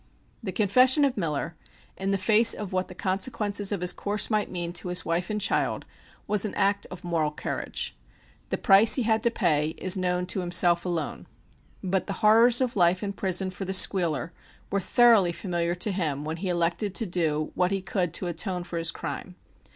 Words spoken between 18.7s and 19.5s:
his crime.